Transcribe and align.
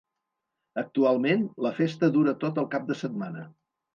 Actualment, 0.81 1.43
la 1.67 1.71
festa 1.81 2.09
dura 2.17 2.35
tot 2.47 2.57
el 2.63 2.67
cap 2.75 2.91
de 2.91 2.99
setmana. 3.05 3.45